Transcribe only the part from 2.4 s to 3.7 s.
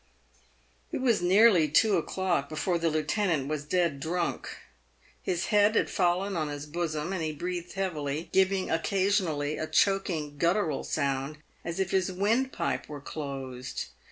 before the lieutenant was